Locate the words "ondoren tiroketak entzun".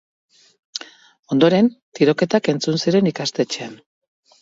1.35-2.83